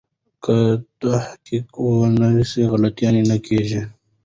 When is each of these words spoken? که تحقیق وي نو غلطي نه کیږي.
که 0.43 0.55
تحقیق 1.01 1.67
وي 1.83 1.99
نو 2.17 2.65
غلطي 2.71 3.07
نه 3.29 3.37
کیږي. 3.45 3.81